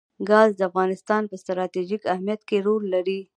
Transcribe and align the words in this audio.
ګاز 0.29 0.49
د 0.55 0.61
افغانستان 0.69 1.21
په 1.27 1.35
ستراتیژیک 1.43 2.01
اهمیت 2.13 2.41
کې 2.47 2.57
رول 2.67 2.83
لري. 2.93 3.19